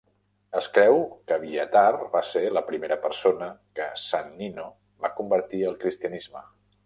Es 0.59 0.67
creu 0.77 0.95
que 1.31 1.35
Abiathar 1.35 1.83
va 2.15 2.21
ser 2.29 2.43
la 2.55 2.63
primera 2.71 2.97
persona 3.05 3.51
que 3.79 3.87
Sant 4.05 4.33
Nino 4.41 4.67
va 5.05 5.15
convertir 5.21 5.65
al 5.73 5.81
cristianisme. 5.85 6.43